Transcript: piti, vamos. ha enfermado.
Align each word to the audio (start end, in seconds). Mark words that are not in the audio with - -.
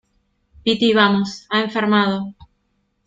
piti, 0.63 0.89
vamos. 0.99 1.29
ha 1.51 1.59
enfermado. 1.67 2.17